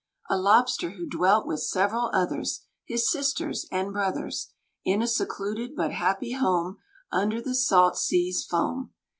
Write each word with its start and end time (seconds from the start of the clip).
_A 0.35 0.35
Lobster, 0.35 0.89
who 0.97 1.05
dwelt 1.07 1.45
with 1.45 1.59
several 1.59 2.09
others, 2.11 2.61
His 2.85 3.07
sisters 3.11 3.67
and 3.71 3.93
brothers, 3.93 4.51
In 4.83 5.03
a 5.03 5.07
secluded 5.07 5.75
but 5.75 5.91
happy 5.91 6.31
home, 6.31 6.79
Under 7.11 7.39
the 7.39 7.53
salt 7.53 7.95
sea's 7.99 8.43
foam. 8.43 8.93